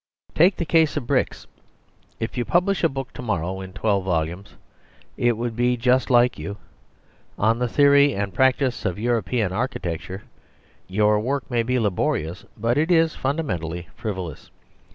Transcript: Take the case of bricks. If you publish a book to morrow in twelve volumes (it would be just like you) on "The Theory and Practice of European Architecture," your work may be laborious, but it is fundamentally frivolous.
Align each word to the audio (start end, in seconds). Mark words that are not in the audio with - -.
Take 0.33 0.55
the 0.55 0.65
case 0.65 0.97
of 0.97 1.05
bricks. 1.05 1.45
If 2.19 2.35
you 2.35 2.43
publish 2.43 2.83
a 2.83 2.89
book 2.89 3.13
to 3.13 3.21
morrow 3.21 3.61
in 3.61 3.71
twelve 3.71 4.03
volumes 4.03 4.55
(it 5.15 5.37
would 5.37 5.55
be 5.55 5.77
just 5.77 6.09
like 6.09 6.39
you) 6.39 6.57
on 7.37 7.59
"The 7.59 7.67
Theory 7.67 8.15
and 8.15 8.33
Practice 8.33 8.83
of 8.83 8.97
European 8.97 9.53
Architecture," 9.53 10.23
your 10.87 11.19
work 11.19 11.51
may 11.51 11.61
be 11.61 11.77
laborious, 11.77 12.45
but 12.57 12.79
it 12.79 12.89
is 12.89 13.13
fundamentally 13.13 13.89
frivolous. 13.95 14.49